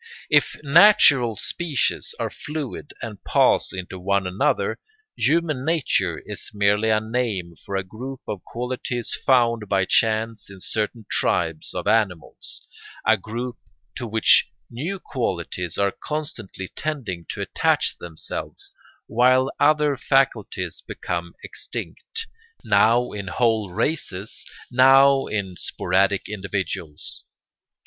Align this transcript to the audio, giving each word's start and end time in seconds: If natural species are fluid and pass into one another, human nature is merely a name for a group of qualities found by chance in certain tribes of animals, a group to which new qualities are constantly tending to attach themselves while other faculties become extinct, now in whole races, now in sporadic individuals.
If 0.31 0.55
natural 0.63 1.35
species 1.35 2.15
are 2.19 2.31
fluid 2.31 2.91
and 3.03 3.23
pass 3.23 3.71
into 3.71 3.99
one 3.99 4.25
another, 4.25 4.79
human 5.15 5.63
nature 5.63 6.17
is 6.25 6.49
merely 6.55 6.89
a 6.89 6.99
name 6.99 7.53
for 7.63 7.75
a 7.75 7.83
group 7.83 8.21
of 8.27 8.43
qualities 8.43 9.15
found 9.27 9.69
by 9.69 9.85
chance 9.85 10.49
in 10.49 10.59
certain 10.59 11.05
tribes 11.11 11.75
of 11.75 11.85
animals, 11.85 12.67
a 13.05 13.15
group 13.15 13.57
to 13.97 14.07
which 14.07 14.47
new 14.71 14.97
qualities 14.97 15.77
are 15.77 15.93
constantly 16.03 16.67
tending 16.67 17.27
to 17.29 17.41
attach 17.41 17.95
themselves 17.99 18.73
while 19.05 19.51
other 19.59 19.95
faculties 19.97 20.81
become 20.87 21.35
extinct, 21.43 22.25
now 22.63 23.11
in 23.11 23.27
whole 23.27 23.69
races, 23.69 24.47
now 24.71 25.27
in 25.27 25.55
sporadic 25.57 26.27
individuals. 26.27 27.23